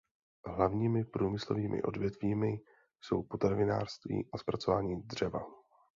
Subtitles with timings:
[0.45, 2.61] Hlavními průmyslovými odvětvími
[3.01, 5.41] jsou potravinářství a zpracování dřeva.